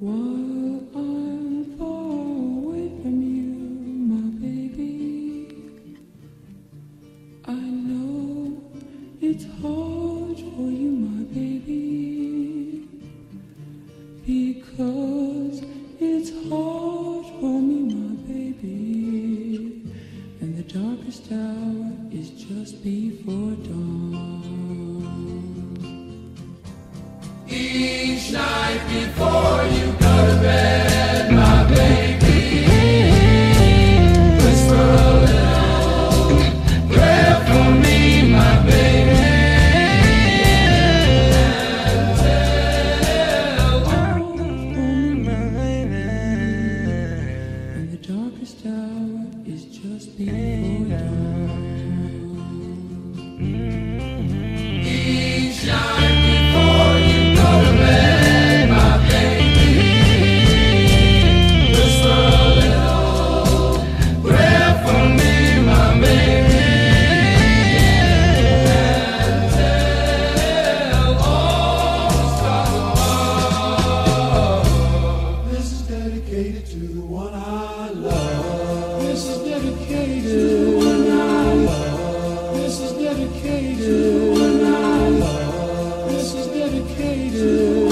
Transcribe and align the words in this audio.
While 0.00 0.84
I'm 0.94 1.76
far 1.76 1.88
away 1.88 2.86
from 3.02 3.20
you, 3.20 3.50
my 4.14 4.30
baby, 4.38 5.50
I 7.44 7.54
know 7.54 8.62
it's 9.20 9.44
hard 9.60 10.38
for 10.38 10.70
you, 10.70 10.90
my 10.92 11.24
baby, 11.34 12.86
because 14.24 15.64
it's 15.98 16.30
hard 16.48 17.26
for 17.40 17.60
me, 17.60 17.92
my 17.92 18.14
baby, 18.22 19.82
and 20.40 20.56
the 20.56 20.62
darkest 20.62 21.32
hour 21.32 21.90
is 22.12 22.30
just 22.30 22.84
before 22.84 23.56
dawn. 23.66 24.38
Just 50.08 50.16
be. 50.16 51.37
she's 86.38 86.46
dedicated. 86.46 87.87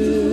you. 0.00 0.29